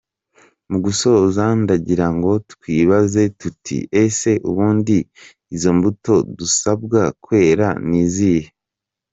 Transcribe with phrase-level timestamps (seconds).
[0.69, 4.95] Mu gusoza ndagira ngo twibaze tuti: "Ese ubundi
[5.55, 8.49] izo mbuto dusabwa kwera ni izihe?".